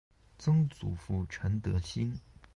[0.39, 2.19] 曾祖父陈德兴。